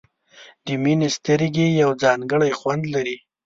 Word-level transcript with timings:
د 0.65 0.67
مینې 0.83 1.09
سترګې 1.17 1.67
یو 1.81 1.91
ځانګړی 2.03 2.51
خوند 2.59 2.83
لري. 2.93 3.17